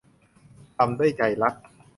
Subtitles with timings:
[0.77, 1.55] ทำด้วยใจรัก